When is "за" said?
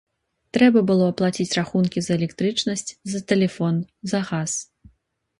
2.05-2.11, 3.13-3.19, 4.13-4.23